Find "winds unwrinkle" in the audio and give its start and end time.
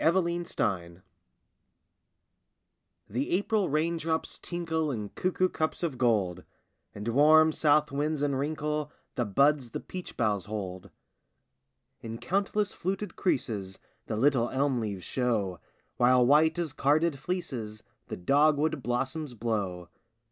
7.92-8.90